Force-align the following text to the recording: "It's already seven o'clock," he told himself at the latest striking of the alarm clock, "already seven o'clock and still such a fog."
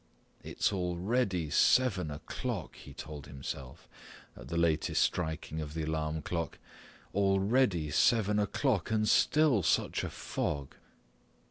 "It's 0.43 0.73
already 0.73 1.51
seven 1.51 2.09
o'clock," 2.09 2.75
he 2.75 2.91
told 2.91 3.27
himself 3.27 3.87
at 4.35 4.47
the 4.47 4.57
latest 4.57 5.03
striking 5.03 5.61
of 5.61 5.75
the 5.75 5.83
alarm 5.83 6.23
clock, 6.23 6.57
"already 7.13 7.91
seven 7.91 8.39
o'clock 8.39 8.89
and 8.89 9.07
still 9.07 9.61
such 9.61 10.03
a 10.03 10.09
fog." 10.09 10.73